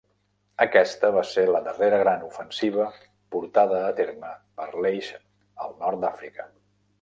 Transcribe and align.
Aquesta 0.63 1.09
va 1.17 1.21
ser 1.31 1.43
la 1.55 1.59
darrera 1.67 1.99
gran 2.03 2.25
ofensiva 2.27 2.87
portada 3.37 3.83
a 3.91 3.93
terme 4.01 4.33
per 4.63 4.67
l'Eix 4.87 5.13
al 5.67 5.77
nord 5.85 6.05
d'Àfrica. 6.07 6.49